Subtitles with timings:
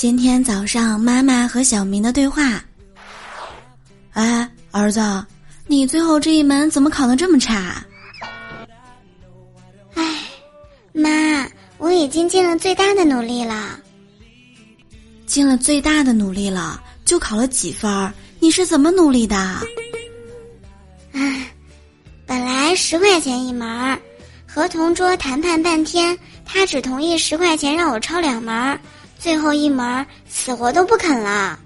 [0.00, 2.64] 今天早上妈妈和小明的对话。
[4.14, 5.26] 哎，儿子，
[5.66, 7.84] 你最后这一门怎么考得这么差？
[9.92, 10.22] 哎，
[10.94, 13.78] 妈，我已经尽了最大的努力了。
[15.26, 18.10] 尽了最大的努力了，就考了几分儿？
[18.38, 19.36] 你是怎么努力的？
[21.12, 21.46] 唉，
[22.24, 24.00] 本来十块钱一门儿，
[24.46, 28.80] 和同桌谈判半天，他只同意十块钱让我抄两门儿。
[29.20, 31.58] 最后一门死活都不肯了。